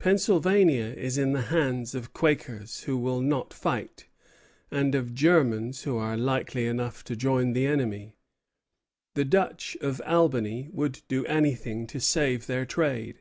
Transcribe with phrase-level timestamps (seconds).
[0.00, 4.08] Pennsylvania is in the hands of Quakers, who will not fight,
[4.72, 8.16] and of Germans, who are likely enough to join the enemy.
[9.14, 13.20] The Dutch of Albany would do anything to save their trade.